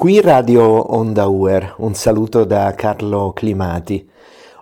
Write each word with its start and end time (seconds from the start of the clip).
Qui 0.00 0.18
Radio 0.22 0.94
Onda 0.96 1.26
Uer, 1.26 1.74
un 1.80 1.92
saluto 1.92 2.44
da 2.44 2.72
Carlo 2.74 3.34
Climati. 3.34 4.10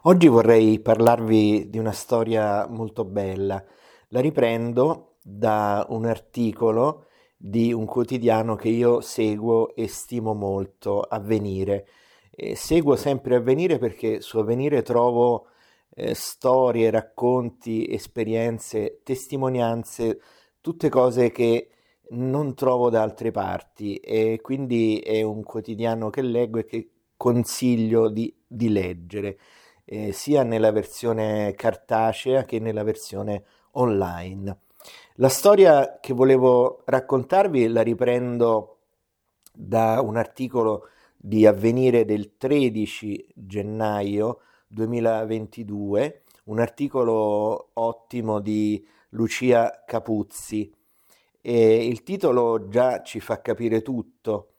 Oggi 0.03 0.26
vorrei 0.26 0.80
parlarvi 0.80 1.71
di 1.71 1.79
una 1.79 1.92
storia 1.92 2.67
molto 2.67 3.04
bella. 3.04 3.65
La 4.08 4.19
riprendo 4.19 5.19
da 5.22 5.87
un 5.90 6.06
articolo 6.06 7.06
di 7.37 7.72
un 7.72 7.85
quotidiano 7.85 8.56
che 8.56 8.69
io 8.69 9.01
seguo 9.01 9.76
e 9.76 9.87
stimo 9.87 10.35
molto, 10.35 11.03
Avvenire. 11.03 11.87
E 12.33 12.57
seguo 12.57 12.97
sempre 12.97 13.37
Avvenire 13.37 13.79
perché 13.79 14.20
su 14.20 14.39
Avvenire 14.39 14.83
trovo 14.83 15.51
eh, 15.94 16.15
storie, 16.15 16.91
racconti, 16.91 17.89
esperienze, 17.89 19.02
testimonianze, 19.05 20.19
tutte 20.61 20.89
cose 20.89 21.30
che 21.30 21.69
non 22.11 22.55
trovo 22.55 22.91
da 22.91 23.03
altre 23.03 23.30
parti 23.30 23.97
e 23.97 24.41
quindi 24.43 24.99
è 24.99 25.23
un 25.23 25.43
quotidiano 25.43 26.11
che 26.11 26.23
leggo 26.23 26.59
e 26.59 26.65
che 26.65 26.91
consiglio 27.16 28.09
di, 28.09 28.35
di 28.47 28.71
leggere, 28.71 29.39
eh, 29.85 30.13
sia 30.13 30.43
nella 30.43 30.71
versione 30.71 31.52
cartacea 31.55 32.45
che 32.45 32.61
nella 32.61 32.85
versione 32.85 33.45
online. 33.73 34.61
La 35.16 35.29
storia 35.29 35.99
che 36.01 36.15
volevo 36.15 36.83
raccontarvi 36.85 37.66
la 37.69 37.83
riprendo 37.83 38.77
da 39.52 40.01
un 40.01 40.16
articolo 40.16 40.88
di 41.16 41.45
Avvenire 41.45 42.05
del 42.05 42.37
13 42.37 43.33
gennaio 43.35 44.38
2022, 44.69 46.23
un 46.45 46.61
articolo 46.61 47.71
ottimo 47.75 48.38
di 48.38 48.87
Lucia 49.11 49.82
Capuzzi 49.85 50.73
e 51.49 51.87
il 51.87 52.02
titolo 52.02 52.68
già 52.68 53.01
ci 53.01 53.21
fa 53.21 53.41
capire 53.41 53.80
tutto. 53.80 54.57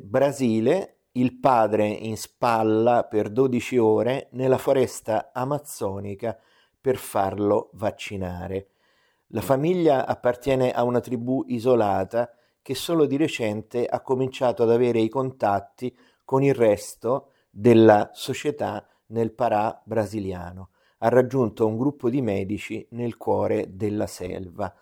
Brasile, 0.00 0.98
il 1.14 1.40
padre 1.40 1.88
in 1.88 2.16
spalla 2.16 3.02
per 3.02 3.30
12 3.30 3.76
ore 3.78 4.28
nella 4.34 4.56
foresta 4.56 5.32
amazzonica 5.34 6.38
per 6.80 6.98
farlo 6.98 7.70
vaccinare. 7.72 8.68
La 9.32 9.40
famiglia 9.40 10.06
appartiene 10.06 10.70
a 10.70 10.84
una 10.84 11.00
tribù 11.00 11.42
isolata 11.48 12.32
che 12.62 12.76
solo 12.76 13.06
di 13.06 13.16
recente 13.16 13.84
ha 13.84 14.00
cominciato 14.00 14.62
ad 14.62 14.70
avere 14.70 15.00
i 15.00 15.08
contatti 15.08 15.92
con 16.24 16.44
il 16.44 16.54
resto 16.54 17.30
della 17.50 18.10
società 18.12 18.86
nel 19.06 19.32
Parà 19.32 19.82
brasiliano. 19.84 20.68
Ha 20.98 21.08
raggiunto 21.08 21.66
un 21.66 21.76
gruppo 21.76 22.08
di 22.08 22.22
medici 22.22 22.86
nel 22.90 23.16
cuore 23.16 23.74
della 23.74 24.06
selva. 24.06 24.72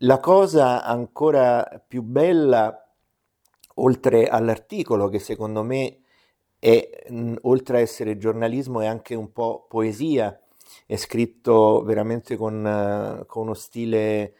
La 0.00 0.20
cosa 0.20 0.84
ancora 0.84 1.82
più 1.86 2.02
bella, 2.02 2.86
oltre 3.76 4.26
all'articolo, 4.26 5.08
che 5.08 5.18
secondo 5.18 5.62
me 5.62 6.00
è, 6.58 7.06
oltre 7.42 7.78
a 7.78 7.80
essere 7.80 8.18
giornalismo, 8.18 8.80
è 8.80 8.86
anche 8.86 9.14
un 9.14 9.32
po' 9.32 9.64
poesia, 9.66 10.38
è 10.84 10.96
scritto 10.96 11.82
veramente 11.82 12.36
con, 12.36 12.62
uh, 12.62 13.24
con 13.26 13.44
uno 13.44 13.54
stile 13.54 14.34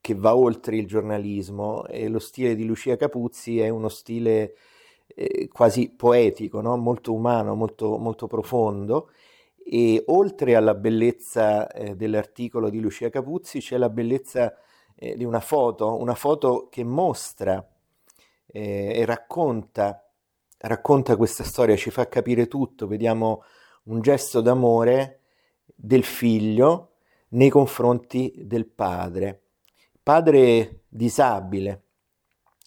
che 0.00 0.14
va 0.14 0.36
oltre 0.36 0.76
il 0.76 0.86
giornalismo 0.86 1.86
e 1.86 2.08
lo 2.08 2.18
stile 2.18 2.54
di 2.54 2.64
Lucia 2.64 2.96
Capuzzi 2.96 3.60
è 3.60 3.68
uno 3.68 3.88
stile 3.88 4.56
eh, 5.06 5.48
quasi 5.48 5.90
poetico, 5.90 6.60
no? 6.60 6.76
molto 6.76 7.14
umano, 7.14 7.54
molto, 7.54 7.96
molto 7.98 8.26
profondo 8.26 9.10
e 9.64 10.02
oltre 10.08 10.56
alla 10.56 10.74
bellezza 10.74 11.68
eh, 11.70 11.94
dell'articolo 11.96 12.68
di 12.68 12.80
Lucia 12.80 13.10
Capuzzi 13.10 13.60
c'è 13.60 13.76
la 13.78 13.88
bellezza 13.88 14.54
eh, 15.02 15.16
di 15.16 15.24
una 15.24 15.40
foto, 15.40 16.00
una 16.00 16.14
foto 16.14 16.68
che 16.70 16.84
mostra 16.84 17.66
eh, 18.46 18.92
e 18.94 19.04
racconta, 19.04 20.08
racconta 20.58 21.16
questa 21.16 21.42
storia, 21.42 21.74
ci 21.74 21.90
fa 21.90 22.06
capire 22.06 22.46
tutto, 22.46 22.86
vediamo 22.86 23.42
un 23.84 24.00
gesto 24.00 24.40
d'amore 24.40 25.22
del 25.74 26.04
figlio 26.04 26.90
nei 27.30 27.48
confronti 27.48 28.32
del 28.36 28.66
padre, 28.66 29.40
padre 30.00 30.82
disabile. 30.88 31.82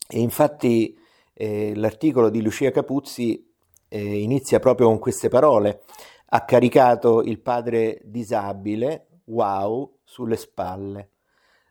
E 0.10 0.20
infatti 0.20 1.00
eh, 1.34 1.74
l'articolo 1.74 2.30
di 2.30 2.42
Lucia 2.42 2.70
Capuzzi 2.70 3.50
eh, 3.88 4.22
inizia 4.22 4.60
proprio 4.60 4.88
con 4.88 5.00
queste 5.00 5.30
parole. 5.30 5.84
Ha 6.28 6.44
caricato 6.44 7.22
il 7.22 7.40
padre 7.40 8.02
disabile, 8.04 9.08
wow, 9.26 10.00
sulle 10.04 10.36
spalle. 10.36 11.12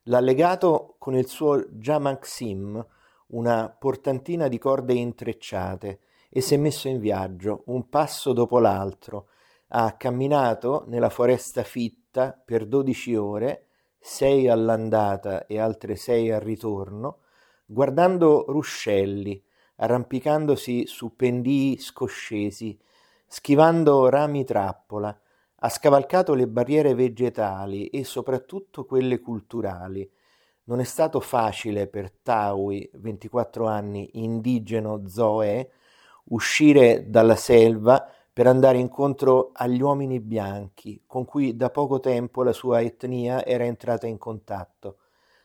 L'ha 0.09 0.21
legato 0.21 0.97
con 0.99 1.17
il 1.17 1.27
suo 1.27 1.65
Jamaxim, 1.71 2.87
una 3.29 3.71
portantina 3.71 4.49
di 4.49 4.59
corde 4.59 4.93
intrecciate, 4.93 6.01
e 6.29 6.41
si 6.43 6.53
è 6.53 6.57
messo 6.59 6.89
in 6.89 6.99
viaggio, 6.99 7.63
un 7.67 7.89
passo 7.89 8.35
dopo 8.35 8.59
l'altro. 8.59 9.29
Ha 9.69 9.97
camminato 9.97 10.85
nella 10.89 11.09
foresta 11.09 11.63
fitta 11.63 12.33
per 12.33 12.67
dodici 12.67 13.15
ore, 13.15 13.69
sei 13.99 14.47
all'andata 14.49 15.47
e 15.47 15.59
altre 15.59 15.97
sei 15.97 16.31
al 16.31 16.43
ritorno, 16.43 17.21
guardando 17.65 18.45
ruscelli, 18.49 19.43
arrampicandosi 19.77 20.87
su 20.87 21.17
pendii 21.17 21.79
scoscesi, 21.79 22.79
schivando 23.27 24.11
rami 24.11 24.45
trappola, 24.45 25.19
ha 25.65 25.69
scavalcato 25.71 26.35
le 26.35 26.47
barriere 26.47 26.93
vegetali 26.93 27.87
e 27.87 28.05
soprattutto 28.05 28.85
quelle 28.85 29.21
culturali. 29.21 30.09
Non 30.65 30.79
è 30.79 30.85
stato 30.85 31.21
facile 31.21 31.87
per 31.87 32.11
Taui, 32.11 32.89
24 32.93 33.67
anni, 33.67 34.11
indigeno 34.13 35.09
Zoe, 35.09 35.71
uscire 36.25 37.09
dalla 37.09 37.35
selva 37.35 38.07
per 38.31 38.47
andare 38.47 38.77
incontro 38.77 39.53
agli 39.55 39.81
uomini 39.81 40.21
bianchi 40.21 41.03
con 41.07 41.25
cui 41.25 41.57
da 41.57 41.71
poco 41.71 41.99
tempo 41.99 42.43
la 42.43 42.53
sua 42.53 42.83
etnia 42.83 43.43
era 43.43 43.65
entrata 43.65 44.07
in 44.07 44.19
contatto. 44.19 44.99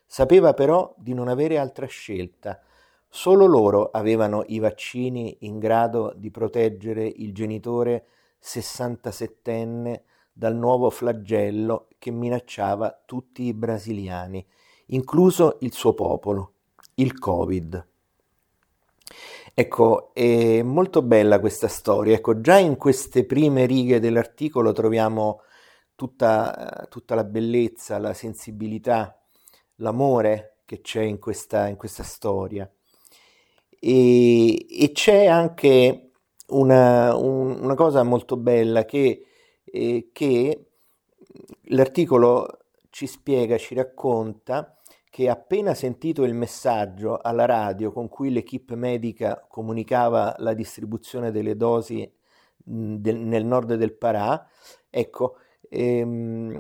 Sapeva 0.06 0.53
però 0.53 0.94
di 0.97 1.13
non 1.13 1.30
avere 1.30 1.57
altra 1.57 1.86
scelta. 1.86 2.59
Solo 3.07 3.46
loro 3.46 3.90
avevano 3.90 4.44
i 4.47 4.59
vaccini 4.59 5.38
in 5.41 5.59
grado 5.59 6.13
di 6.18 6.30
proteggere 6.30 7.06
il 7.07 7.34
genitore 7.34 8.06
67enne 8.42 10.02
dal 10.32 10.56
nuovo 10.56 10.90
flagello 10.90 11.88
che 11.98 12.12
minacciava 12.12 13.04
tutti 13.06 13.44
i 13.44 13.54
brasiliani, 13.54 14.46
incluso 14.88 15.58
il 15.62 15.74
suo 15.74 15.94
popolo, 15.94 16.54
il 16.96 17.18
Covid. 17.20 17.88
Ecco, 19.54 20.14
è 20.14 20.62
molto 20.62 21.02
bella 21.02 21.40
questa 21.42 21.68
storia. 21.68 22.16
Ecco, 22.16 22.40
già 22.40 22.58
in 22.58 22.78
queste 22.78 23.26
prime 23.26 23.66
righe 23.66 24.00
dell'articolo 24.00 24.72
troviamo 24.72 25.42
tutta, 25.96 26.88
tutta 26.90 27.16
la 27.16 27.26
bellezza, 27.26 27.98
la 27.98 28.14
sensibilità, 28.14 29.22
l'amore 29.76 30.60
che 30.64 30.80
c'è 30.80 31.02
in 31.02 31.20
questa, 31.20 31.68
in 31.68 31.76
questa 31.76 32.04
storia. 32.04 32.72
E, 33.82 34.84
e 34.84 34.92
c'è 34.94 35.26
anche 35.26 36.09
una, 36.50 37.16
un, 37.16 37.60
una 37.62 37.76
cosa 37.76 38.04
molto 38.04 38.38
bella 38.38 38.86
che, 38.86 39.26
eh, 39.64 40.10
che 40.12 40.66
l'articolo 41.66 42.58
ci 42.90 43.08
spiega, 43.08 43.58
ci 43.58 43.76
racconta 43.76 44.76
che 45.10 45.28
appena 45.28 45.74
sentito 45.74 46.24
il 46.24 46.34
messaggio 46.34 47.18
alla 47.18 47.46
radio 47.46 47.92
con 47.92 48.08
cui 48.08 48.32
l'equipe 48.32 48.76
medica 48.76 49.46
comunicava 49.50 50.36
la 50.40 50.54
distribuzione 50.54 51.32
delle 51.32 51.56
dosi 51.56 52.10
mh, 52.66 52.96
del, 52.96 53.18
nel 53.18 53.46
nord 53.46 53.74
del 53.76 53.94
Parà, 53.94 54.48
ecco, 54.90 55.38
ehm, 55.70 56.57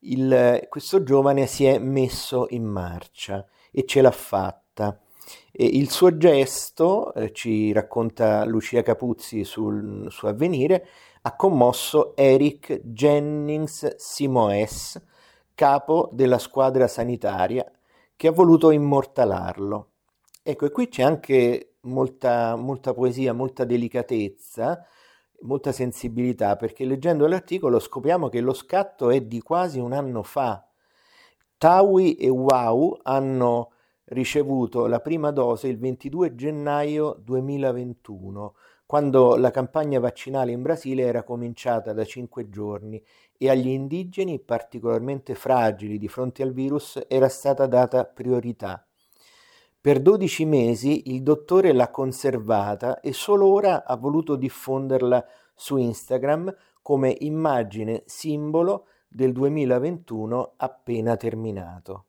il, 0.00 0.66
questo 0.68 1.02
giovane 1.02 1.46
si 1.46 1.64
è 1.64 1.78
messo 1.78 2.46
in 2.50 2.64
marcia 2.64 3.44
e 3.70 3.84
ce 3.84 4.00
l'ha 4.00 4.10
fatta. 4.10 5.00
E 5.52 5.64
il 5.64 5.90
suo 5.90 6.16
gesto, 6.16 7.12
eh, 7.14 7.32
ci 7.32 7.72
racconta 7.72 8.44
Lucia 8.44 8.82
Capuzzi 8.82 9.44
sul, 9.44 10.10
su 10.10 10.26
Avvenire, 10.26 10.86
ha 11.22 11.36
commosso 11.36 12.16
Eric 12.16 12.80
Jennings 12.82 13.96
Simoes, 13.96 15.02
capo 15.54 16.08
della 16.12 16.38
squadra 16.38 16.86
sanitaria, 16.86 17.70
che 18.16 18.28
ha 18.28 18.32
voluto 18.32 18.70
immortalarlo. 18.70 19.90
Ecco, 20.42 20.66
e 20.66 20.70
qui 20.70 20.88
c'è 20.88 21.02
anche 21.02 21.74
molta, 21.82 22.56
molta 22.56 22.94
poesia, 22.94 23.32
molta 23.32 23.64
delicatezza, 23.64 24.84
molta 25.40 25.72
sensibilità, 25.72 26.56
perché 26.56 26.84
leggendo 26.84 27.26
l'articolo 27.26 27.78
scopriamo 27.78 28.28
che 28.28 28.40
lo 28.40 28.54
scatto 28.54 29.10
è 29.10 29.20
di 29.20 29.40
quasi 29.40 29.78
un 29.78 29.92
anno 29.92 30.22
fa. 30.22 30.66
Tawi 31.58 32.14
e 32.14 32.28
Wow 32.28 32.98
hanno 33.02 33.72
ricevuto 34.08 34.86
la 34.86 35.00
prima 35.00 35.30
dose 35.30 35.68
il 35.68 35.78
22 35.78 36.34
gennaio 36.34 37.16
2021, 37.22 38.54
quando 38.86 39.36
la 39.36 39.50
campagna 39.50 40.00
vaccinale 40.00 40.52
in 40.52 40.62
Brasile 40.62 41.02
era 41.02 41.22
cominciata 41.22 41.92
da 41.92 42.04
cinque 42.04 42.48
giorni 42.48 43.02
e 43.36 43.50
agli 43.50 43.68
indigeni 43.68 44.38
particolarmente 44.38 45.34
fragili 45.34 45.98
di 45.98 46.08
fronte 46.08 46.42
al 46.42 46.52
virus 46.52 47.00
era 47.06 47.28
stata 47.28 47.66
data 47.66 48.04
priorità. 48.04 48.82
Per 49.80 50.00
12 50.00 50.44
mesi 50.44 51.14
il 51.14 51.22
dottore 51.22 51.72
l'ha 51.72 51.90
conservata 51.90 53.00
e 53.00 53.12
solo 53.12 53.46
ora 53.46 53.84
ha 53.84 53.96
voluto 53.96 54.36
diffonderla 54.36 55.24
su 55.54 55.76
Instagram 55.76 56.54
come 56.82 57.14
immagine 57.20 58.02
simbolo 58.06 58.86
del 59.06 59.32
2021 59.32 60.54
appena 60.56 61.16
terminato. 61.16 62.07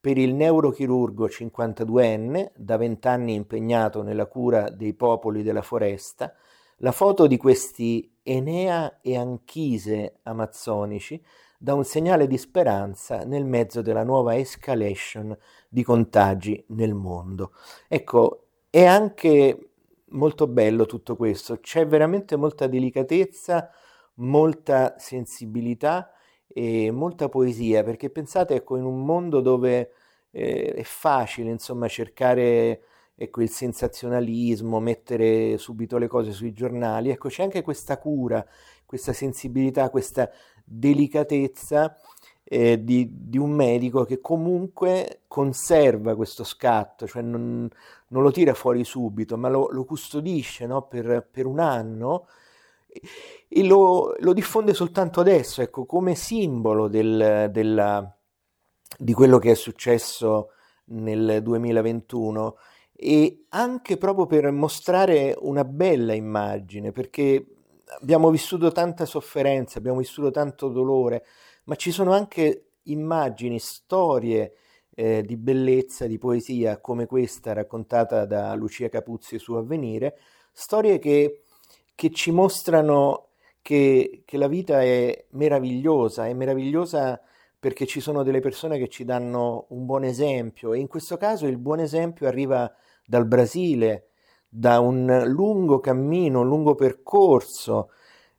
Per 0.00 0.16
il 0.16 0.32
neurochirurgo 0.32 1.26
52enne, 1.26 2.52
da 2.54 2.76
vent'anni 2.76 3.34
impegnato 3.34 4.02
nella 4.02 4.26
cura 4.26 4.70
dei 4.70 4.94
popoli 4.94 5.42
della 5.42 5.62
foresta, 5.62 6.32
la 6.76 6.92
foto 6.92 7.26
di 7.26 7.36
questi 7.36 8.08
Enea 8.22 9.00
e 9.00 9.16
Anchise 9.16 10.20
amazzonici 10.22 11.20
dà 11.58 11.74
un 11.74 11.84
segnale 11.84 12.28
di 12.28 12.38
speranza 12.38 13.24
nel 13.24 13.44
mezzo 13.44 13.82
della 13.82 14.04
nuova 14.04 14.36
escalation 14.36 15.36
di 15.68 15.82
contagi 15.82 16.64
nel 16.68 16.94
mondo. 16.94 17.50
Ecco, 17.88 18.44
è 18.70 18.84
anche 18.84 19.70
molto 20.10 20.46
bello 20.46 20.86
tutto 20.86 21.16
questo, 21.16 21.58
c'è 21.58 21.84
veramente 21.88 22.36
molta 22.36 22.68
delicatezza, 22.68 23.68
molta 24.14 24.94
sensibilità 24.96 26.12
e 26.48 26.90
molta 26.90 27.28
poesia, 27.28 27.84
perché 27.84 28.10
pensate, 28.10 28.54
ecco, 28.54 28.76
in 28.76 28.84
un 28.84 29.04
mondo 29.04 29.40
dove 29.40 29.92
eh, 30.30 30.72
è 30.74 30.82
facile, 30.82 31.50
insomma, 31.50 31.88
cercare 31.88 32.82
ecco, 33.14 33.42
il 33.42 33.50
sensazionalismo, 33.50 34.80
mettere 34.80 35.58
subito 35.58 35.98
le 35.98 36.06
cose 36.06 36.32
sui 36.32 36.52
giornali, 36.52 37.10
ecco, 37.10 37.28
c'è 37.28 37.42
anche 37.42 37.62
questa 37.62 37.98
cura, 37.98 38.44
questa 38.86 39.12
sensibilità, 39.12 39.90
questa 39.90 40.30
delicatezza 40.64 41.96
eh, 42.44 42.82
di, 42.82 43.10
di, 43.12 43.36
un 43.36 43.50
medico 43.50 44.04
che 44.04 44.20
comunque 44.20 45.22
conserva 45.28 46.16
questo 46.16 46.44
scatto, 46.44 47.06
cioè 47.06 47.20
non, 47.20 47.68
non 48.08 48.22
lo 48.22 48.30
tira 48.30 48.54
fuori 48.54 48.84
subito, 48.84 49.36
ma 49.36 49.48
lo, 49.48 49.68
lo 49.70 49.84
custodisce 49.84 50.66
no? 50.66 50.82
per, 50.82 51.28
per, 51.30 51.44
un 51.44 51.58
anno 51.58 52.26
lo, 53.62 54.14
lo, 54.18 54.32
diffonde 54.32 54.74
soltanto 54.74 55.20
adesso, 55.20 55.62
ecco, 55.62 55.86
come 55.86 56.14
simbolo 56.14 56.88
del, 56.88 57.48
della, 57.50 58.18
di 58.98 59.12
quello 59.12 59.38
che 59.38 59.52
è 59.52 59.54
successo 59.54 60.50
nel 60.86 61.42
2021 61.42 62.56
e 62.92 63.44
anche 63.50 63.96
proprio 63.96 64.26
per 64.26 64.50
mostrare 64.50 65.36
una 65.40 65.64
bella 65.64 66.14
immagine, 66.14 66.92
perché 66.92 67.46
abbiamo 68.00 68.30
vissuto 68.30 68.72
tanta 68.72 69.04
sofferenza, 69.04 69.78
abbiamo 69.78 69.98
vissuto 69.98 70.30
tanto 70.30 70.68
dolore, 70.68 71.24
ma 71.64 71.74
ci 71.76 71.90
sono 71.90 72.12
anche 72.12 72.70
immagini, 72.84 73.58
storie 73.58 74.54
eh, 74.94 75.22
di 75.22 75.36
bellezza, 75.36 76.06
di 76.06 76.18
poesia 76.18 76.80
come 76.80 77.06
questa 77.06 77.52
raccontata 77.52 78.24
da 78.26 78.54
Lucia 78.54 78.88
Capuzzi 78.88 79.38
su 79.38 79.54
Avvenire, 79.54 80.18
storie 80.52 80.98
che, 80.98 81.42
che 81.98 82.12
ci 82.12 82.30
mostrano 82.30 83.30
che, 83.60 84.22
che, 84.24 84.36
la 84.36 84.46
vita 84.46 84.80
è 84.84 85.24
meravigliosa, 85.30 86.28
è 86.28 86.32
meravigliosa 86.32 87.20
perché 87.58 87.86
ci 87.86 87.98
sono 87.98 88.22
delle 88.22 88.38
persone 88.38 88.78
che 88.78 88.86
ci 88.86 89.04
danno 89.04 89.66
un 89.70 89.84
buon 89.84 90.04
esempio 90.04 90.74
e 90.74 90.78
in 90.78 90.86
questo 90.86 91.16
caso 91.16 91.48
il 91.48 91.58
buon 91.58 91.80
esempio 91.80 92.28
arriva 92.28 92.72
dal 93.04 93.26
Brasile, 93.26 94.10
da 94.48 94.78
un 94.78 95.24
lungo 95.26 95.80
cammino, 95.80 96.42
un 96.42 96.46
lungo 96.46 96.76
percorso, 96.76 97.90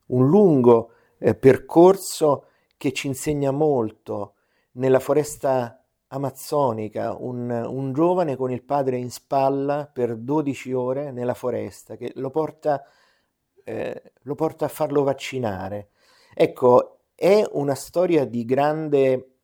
un 0.05 0.25
lungo 0.25 0.91
eh, 1.17 1.35
percorso 1.35 2.45
che 2.77 2.93
ci 2.93 3.07
insegna 3.07 3.51
molto. 3.51 4.35
Nella 4.75 5.01
foresta 5.01 5.83
amazzonica, 6.07 7.13
un, 7.13 7.49
un, 7.49 7.91
giovane 7.91 8.37
con 8.37 8.51
il 8.51 8.63
padre 8.63 8.95
in 8.95 9.11
spalla 9.11 9.89
per 9.91 10.15
12 10.15 10.71
ore 10.71 11.11
nella 11.11 11.33
foresta 11.33 11.97
che 11.97 12.13
lo 12.15 12.29
porta, 12.29 12.85
eh, 13.69 14.11
lo 14.23 14.35
porta 14.35 14.65
a 14.65 14.69
farlo 14.69 15.03
vaccinare. 15.03 15.89
Ecco, 16.33 17.01
è 17.15 17.43
una 17.51 17.75
storia 17.75 18.25
di 18.25 18.43
grande, 18.45 19.35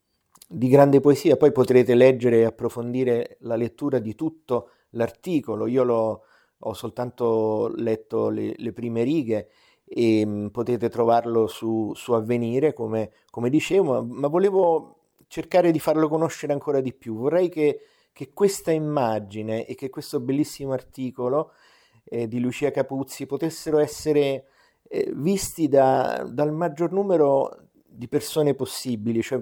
di 0.47 0.67
grande 0.67 0.99
poesia, 0.99 1.37
poi 1.37 1.51
potrete 1.51 1.93
leggere 1.93 2.39
e 2.39 2.45
approfondire 2.45 3.37
la 3.41 3.55
lettura 3.55 3.99
di 3.99 4.15
tutto 4.15 4.69
l'articolo, 4.91 5.67
io 5.67 5.83
l'ho 5.83 6.23
ho 6.59 6.73
soltanto 6.73 7.71
letto 7.75 8.29
le, 8.29 8.53
le 8.55 8.71
prime 8.71 9.03
righe 9.03 9.49
e 9.83 10.25
mh, 10.25 10.29
mm, 10.29 10.47
potete 10.47 10.89
trovarlo 10.89 11.47
su, 11.47 11.91
su 11.93 12.13
Avvenire, 12.13 12.73
come, 12.73 13.11
come 13.29 13.49
dicevo, 13.49 14.01
ma, 14.01 14.01
ma, 14.01 14.27
volevo 14.27 14.99
cercare 15.27 15.71
di 15.71 15.79
farlo 15.79 16.07
conoscere 16.07 16.53
ancora 16.53 16.81
di 16.81 16.93
più. 16.93 17.15
Vorrei 17.15 17.49
che, 17.49 17.81
che 18.11 18.31
questa 18.33 18.71
immagine 18.71 19.65
e 19.67 19.75
che 19.75 19.89
questo 19.89 20.19
bellissimo 20.19 20.71
articolo 20.71 21.51
eh, 22.05 22.27
di 22.27 22.39
Lucia 22.39 22.71
Capuzzi 22.71 23.25
potessero 23.25 23.79
essere 23.79 24.45
eh, 24.87 25.11
visti 25.13 25.67
da, 25.67 26.25
dal 26.29 26.53
maggior 26.53 26.91
numero 26.91 27.67
di 27.85 28.07
persone 28.07 28.53
possibili, 28.53 29.21
cioè, 29.21 29.41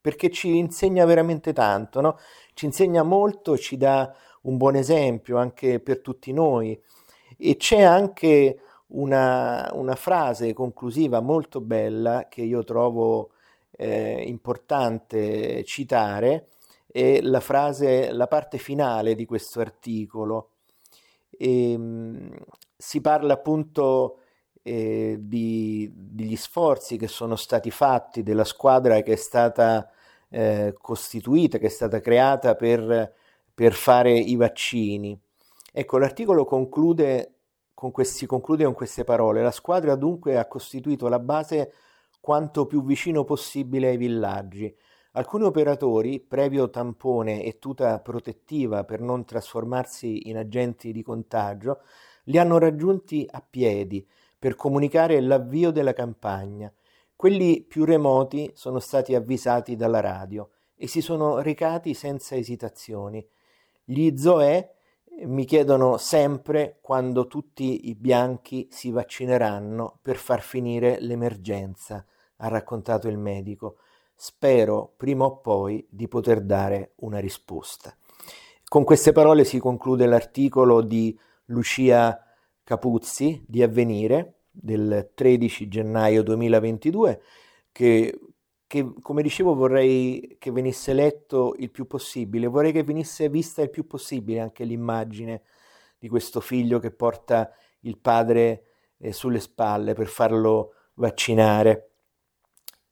perché 0.00 0.30
ci 0.30 0.56
insegna 0.56 1.04
veramente 1.04 1.52
tanto, 1.52 2.00
no? 2.00 2.18
ci 2.54 2.64
insegna 2.66 3.02
molto, 3.02 3.56
ci 3.56 3.76
dà 3.76 4.14
un 4.42 4.56
buon 4.56 4.74
esempio 4.76 5.38
anche 5.38 5.80
per 5.80 6.00
tutti 6.00 6.32
noi. 6.32 6.80
E 7.38 7.56
c'è 7.56 7.82
anche 7.82 8.58
una, 8.88 9.70
una 9.74 9.94
frase 9.94 10.52
conclusiva 10.52 11.20
molto 11.20 11.60
bella 11.60 12.26
che 12.28 12.42
io 12.42 12.62
trovo 12.64 13.30
eh, 13.72 14.22
importante 14.26 15.64
citare, 15.64 16.48
è 16.86 17.20
la 17.22 17.40
frase, 17.40 18.12
la 18.12 18.26
parte 18.26 18.58
finale 18.58 19.14
di 19.14 19.24
questo 19.24 19.60
articolo. 19.60 20.48
E, 21.42 21.72
ehm, 21.72 22.30
si 22.76 23.00
parla 23.00 23.34
appunto 23.34 24.18
eh, 24.62 25.16
di, 25.20 25.90
degli 25.94 26.36
sforzi 26.36 26.96
che 26.96 27.08
sono 27.08 27.36
stati 27.36 27.70
fatti 27.70 28.22
della 28.22 28.44
squadra 28.44 29.00
che 29.02 29.12
è 29.12 29.16
stata 29.16 29.90
eh, 30.28 30.74
costituita, 30.80 31.58
che 31.58 31.66
è 31.66 31.70
stata 31.70 32.00
creata 32.00 32.54
per 32.54 33.12
per 33.54 33.72
fare 33.74 34.12
i 34.12 34.36
vaccini. 34.36 35.18
Ecco, 35.72 35.98
l'articolo 35.98 36.44
conclude 36.44 37.34
con 37.74 37.90
questi, 37.90 38.26
conclude 38.26 38.64
con 38.64 38.74
queste 38.74 39.04
parole. 39.04 39.42
La 39.42 39.50
squadra 39.50 39.94
dunque 39.94 40.38
ha 40.38 40.46
costituito 40.46 41.08
la 41.08 41.18
base 41.18 41.72
quanto 42.20 42.66
più 42.66 42.84
vicino 42.84 43.24
possibile 43.24 43.88
ai 43.88 43.96
villaggi. 43.96 44.74
Alcuni 45.14 45.44
operatori, 45.44 46.20
previo 46.20 46.70
tampone 46.70 47.44
e 47.44 47.58
tuta 47.58 47.98
protettiva 48.00 48.84
per 48.84 49.02
non 49.02 49.26
trasformarsi 49.26 50.30
in 50.30 50.38
agenti 50.38 50.90
di 50.90 51.02
contagio, 51.02 51.80
li 52.24 52.38
hanno 52.38 52.56
raggiunti 52.56 53.28
a 53.30 53.44
piedi 53.46 54.08
per 54.38 54.54
comunicare 54.54 55.20
l'avvio 55.20 55.70
della 55.70 55.92
campagna. 55.92 56.72
Quelli 57.14 57.62
più 57.62 57.84
remoti 57.84 58.50
sono 58.54 58.78
stati 58.78 59.14
avvisati 59.14 59.76
dalla 59.76 60.00
radio 60.00 60.48
e 60.74 60.86
si 60.86 61.02
sono 61.02 61.40
recati 61.40 61.92
senza 61.92 62.34
esitazioni. 62.34 63.22
Gli 63.84 64.16
Zoe 64.16 64.76
mi 65.26 65.44
chiedono 65.44 65.98
sempre 65.98 66.78
quando 66.80 67.26
tutti 67.26 67.90
i 67.90 67.94
bianchi 67.94 68.66
si 68.70 68.90
vaccineranno 68.90 69.98
per 70.00 70.16
far 70.16 70.40
finire 70.40 70.98
l'emergenza, 71.00 72.02
ha 72.36 72.48
raccontato 72.48 73.08
il 73.08 73.18
medico. 73.18 73.76
Spero 74.24 74.94
prima 74.96 75.24
o 75.24 75.38
poi 75.38 75.84
di 75.90 76.06
poter 76.06 76.42
dare 76.42 76.92
una 76.98 77.18
risposta. 77.18 77.92
Con 78.62 78.84
queste 78.84 79.10
parole 79.10 79.42
si 79.42 79.58
conclude 79.58 80.06
l'articolo 80.06 80.80
di 80.80 81.18
Lucia 81.46 82.24
Capuzzi 82.62 83.44
di 83.44 83.64
Avvenire 83.64 84.42
del 84.48 85.10
13 85.12 85.66
gennaio 85.66 86.22
2022 86.22 87.20
che 87.72 88.16
che 88.68 88.94
come 89.02 89.22
dicevo 89.22 89.56
vorrei 89.56 90.36
che 90.38 90.52
venisse 90.52 90.92
letto 90.92 91.56
il 91.58 91.72
più 91.72 91.88
possibile, 91.88 92.46
vorrei 92.46 92.70
che 92.70 92.84
venisse 92.84 93.28
vista 93.28 93.60
il 93.60 93.70
più 93.70 93.88
possibile 93.88 94.38
anche 94.38 94.62
l'immagine 94.62 95.42
di 95.98 96.08
questo 96.08 96.40
figlio 96.40 96.78
che 96.78 96.92
porta 96.92 97.52
il 97.80 97.98
padre 97.98 98.66
eh, 98.98 99.12
sulle 99.12 99.40
spalle 99.40 99.94
per 99.94 100.06
farlo 100.06 100.74
vaccinare. 100.94 101.91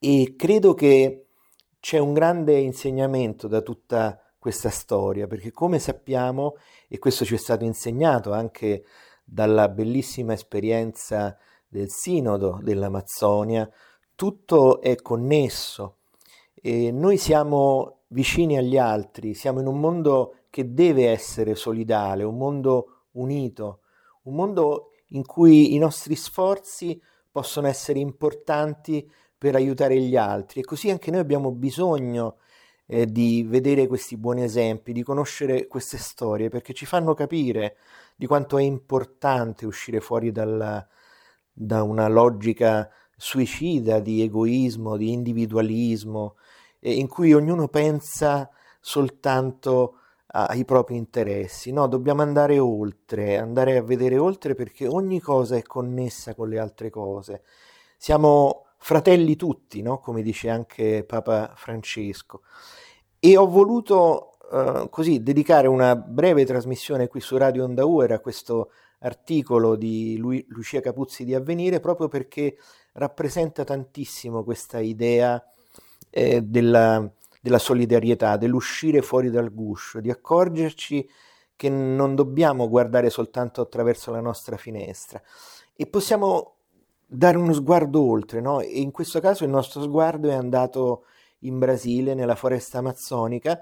E 0.02 0.34
credo 0.34 0.72
che 0.72 1.26
c'è 1.78 1.98
un 1.98 2.14
grande 2.14 2.58
insegnamento 2.58 3.48
da 3.48 3.60
tutta 3.60 4.18
questa 4.38 4.70
storia, 4.70 5.26
perché 5.26 5.52
come 5.52 5.78
sappiamo, 5.78 6.54
e 6.88 6.98
questo 6.98 7.26
ci 7.26 7.34
è 7.34 7.36
stato 7.36 7.64
insegnato 7.64 8.32
anche 8.32 8.84
dalla 9.22 9.68
bellissima 9.68 10.32
esperienza 10.32 11.36
del 11.68 11.90
Sinodo 11.90 12.60
dell'Amazzonia, 12.62 13.70
tutto 14.14 14.80
è 14.80 14.96
connesso. 14.96 15.98
E 16.54 16.90
noi 16.90 17.18
siamo 17.18 18.04
vicini 18.08 18.56
agli 18.56 18.78
altri, 18.78 19.34
siamo 19.34 19.60
in 19.60 19.66
un 19.66 19.78
mondo 19.78 20.44
che 20.48 20.72
deve 20.72 21.10
essere 21.10 21.54
solidale, 21.54 22.24
un 22.24 22.38
mondo 22.38 23.02
unito, 23.12 23.80
un 24.22 24.34
mondo 24.34 24.92
in 25.08 25.26
cui 25.26 25.74
i 25.74 25.78
nostri 25.78 26.16
sforzi 26.16 26.98
possono 27.30 27.66
essere 27.66 27.98
importanti 27.98 29.06
per 29.40 29.54
aiutare 29.54 29.98
gli 29.98 30.16
altri 30.16 30.60
e 30.60 30.64
così 30.64 30.90
anche 30.90 31.10
noi 31.10 31.20
abbiamo 31.20 31.50
bisogno 31.50 32.36
eh, 32.84 33.06
di 33.06 33.42
vedere 33.48 33.86
questi 33.86 34.18
buoni 34.18 34.42
esempi, 34.42 34.92
di 34.92 35.02
conoscere 35.02 35.66
queste 35.66 35.96
storie, 35.96 36.50
perché 36.50 36.74
ci 36.74 36.84
fanno 36.84 37.14
capire 37.14 37.78
di 38.14 38.26
quanto 38.26 38.58
è 38.58 38.62
importante 38.62 39.64
uscire 39.64 40.00
fuori 40.00 40.30
dalla, 40.30 40.86
da 41.50 41.82
una 41.82 42.06
logica 42.08 42.90
suicida 43.16 43.98
di 43.98 44.20
egoismo, 44.20 44.98
di 44.98 45.10
individualismo, 45.10 46.36
eh, 46.78 46.92
in 46.92 47.08
cui 47.08 47.32
ognuno 47.32 47.68
pensa 47.68 48.50
soltanto 48.78 50.00
ai 50.32 50.66
propri 50.66 50.96
interessi. 50.96 51.72
No, 51.72 51.86
dobbiamo 51.86 52.20
andare 52.20 52.58
oltre, 52.58 53.38
andare 53.38 53.78
a 53.78 53.82
vedere 53.82 54.18
oltre 54.18 54.54
perché 54.54 54.86
ogni 54.86 55.18
cosa 55.18 55.56
è 55.56 55.62
connessa 55.62 56.34
con 56.34 56.50
le 56.50 56.58
altre 56.58 56.90
cose. 56.90 57.42
Siamo 57.96 58.66
fratelli 58.82 59.36
tutti, 59.36 59.82
no? 59.82 59.98
come 59.98 60.22
dice 60.22 60.48
anche 60.48 61.04
Papa 61.04 61.52
Francesco. 61.54 62.42
E 63.18 63.36
ho 63.36 63.46
voluto 63.46 64.38
uh, 64.50 64.88
così 64.88 65.22
dedicare 65.22 65.68
una 65.68 65.94
breve 65.94 66.46
trasmissione 66.46 67.06
qui 67.06 67.20
su 67.20 67.36
Radio 67.36 67.64
Onda 67.64 67.84
Uera 67.84 68.16
a 68.16 68.20
questo 68.20 68.70
articolo 69.00 69.76
di 69.76 70.16
Lu- 70.16 70.44
Lucia 70.48 70.80
Capuzzi 70.80 71.24
di 71.24 71.34
Avvenire 71.34 71.78
proprio 71.78 72.08
perché 72.08 72.56
rappresenta 72.94 73.64
tantissimo 73.64 74.42
questa 74.42 74.80
idea 74.80 75.42
eh, 76.08 76.40
della, 76.42 77.08
della 77.40 77.58
solidarietà, 77.58 78.38
dell'uscire 78.38 79.02
fuori 79.02 79.30
dal 79.30 79.52
guscio, 79.52 80.00
di 80.00 80.10
accorgerci 80.10 81.08
che 81.54 81.68
non 81.68 82.14
dobbiamo 82.14 82.68
guardare 82.68 83.10
soltanto 83.10 83.60
attraverso 83.60 84.10
la 84.10 84.20
nostra 84.20 84.56
finestra 84.56 85.20
e 85.76 85.86
possiamo 85.86 86.59
dare 87.12 87.36
uno 87.36 87.52
sguardo 87.52 88.00
oltre, 88.00 88.40
no? 88.40 88.60
E 88.60 88.80
in 88.80 88.92
questo 88.92 89.18
caso 89.18 89.42
il 89.42 89.50
nostro 89.50 89.82
sguardo 89.82 90.28
è 90.28 90.34
andato 90.34 91.06
in 91.40 91.58
Brasile, 91.58 92.14
nella 92.14 92.36
foresta 92.36 92.78
amazzonica, 92.78 93.60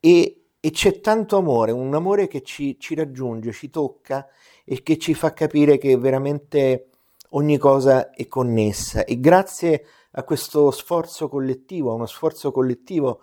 e, 0.00 0.46
e 0.58 0.70
c'è 0.70 1.00
tanto 1.00 1.36
amore, 1.36 1.72
un 1.72 1.94
amore 1.94 2.26
che 2.26 2.42
ci, 2.42 2.78
ci, 2.78 2.94
raggiunge, 2.94 3.52
ci 3.52 3.68
tocca 3.68 4.26
e 4.64 4.82
che 4.82 4.96
ci 4.96 5.12
fa 5.12 5.34
capire 5.34 5.76
che 5.76 5.96
veramente 5.98 6.88
ogni 7.30 7.58
cosa 7.58 8.10
è 8.10 8.26
connessa. 8.28 9.04
E 9.04 9.20
grazie 9.20 9.84
a 10.12 10.22
questo 10.22 10.70
sforzo 10.70 11.28
collettivo, 11.28 11.90
a 11.90 11.94
uno 11.94 12.06
sforzo 12.06 12.50
collettivo 12.50 13.20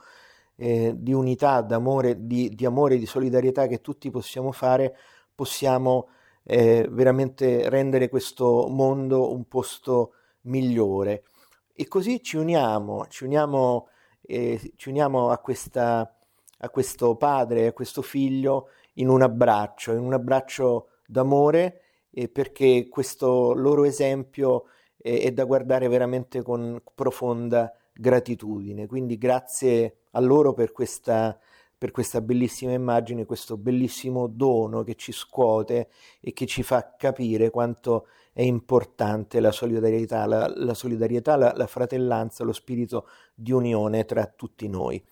eh, 0.56 0.94
di 0.96 1.14
unità, 1.14 1.62
d'amore, 1.62 2.28
di, 2.28 2.54
di 2.54 2.66
amore, 2.66 2.98
di 2.98 3.08
solidarietà 3.08 3.66
che 3.66 3.82
tutti 3.82 4.12
possiamo 4.12 4.52
fare, 4.52 4.96
possiamo 5.34 6.10
eh, 6.44 6.88
veramente 6.90 7.70
rendere 7.70 8.10
questo 8.10 8.68
mondo 8.70 9.32
un 9.32 9.46
posto 9.46 10.14
migliore. 10.42 11.24
E 11.74 11.88
così 11.88 12.22
ci 12.22 12.38
uniamo, 12.38 13.08
ci 13.08 13.24
uniamo, 13.24 13.88
eh, 14.22 14.74
ci 14.76 14.90
uniamo 14.90 15.30
a, 15.30 15.38
questa, 15.40 16.18
a 16.60 16.70
questo 16.70 17.16
padre, 17.16 17.68
a 17.68 17.74
questo 17.74 18.02
figlio 18.02 18.70
in 18.96 19.10
un 19.10 19.22
abbraccio, 19.22 19.94
in 19.94 20.00
un 20.04 20.14
abbraccio 20.14 20.90
d'amore, 21.06 21.82
eh, 22.12 22.30
perché 22.30 22.88
questo 22.90 23.54
loro 23.54 23.86
esempio 23.86 24.66
è, 24.98 25.22
è 25.22 25.32
da 25.32 25.46
guardare 25.46 25.88
veramente 25.88 26.44
con 26.44 26.82
profonda 26.94 27.76
gratitudine. 27.92 28.86
Quindi 28.86 29.18
grazie 29.18 29.98
a 30.12 30.20
loro 30.20 30.54
per 30.54 30.72
questa 30.72 31.40
per 31.84 31.92
questa 31.92 32.22
bellissima 32.22 32.72
immagine, 32.72 33.26
questo 33.26 33.58
bellissimo 33.58 34.28
dono 34.28 34.84
che 34.84 34.96
ci 34.96 35.12
scuote 35.12 35.90
e 36.22 36.32
che 36.32 36.46
ci 36.46 36.64
fa 36.64 36.96
capire 36.98 37.50
quanto 37.50 38.08
è 38.32 38.42
importante 38.42 39.42
la 39.42 39.52
solidarietà, 39.52 40.26
la, 40.26 40.50
la 40.56 40.74
solidarietà, 40.76 41.36
la, 41.36 41.52
la 41.54 41.68
fratellanza, 41.68 42.46
lo 42.46 42.54
spirito 42.54 43.10
di 43.36 43.52
unione 43.52 44.06
tra 44.06 44.26
tutti 44.28 44.70
noi. 44.70 45.04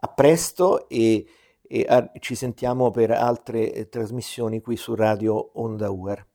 A 0.00 0.08
presto 0.08 0.88
e, 0.88 1.24
e 1.62 1.86
a, 1.88 2.10
ci 2.18 2.34
sentiamo 2.34 2.90
per 2.90 3.12
altre 3.12 3.72
eh, 3.72 3.88
trasmissioni 3.88 4.60
qui 4.60 4.76
su 4.76 4.96
Radio 4.96 5.50
Onda 5.60 5.90
Uer. 5.90 6.26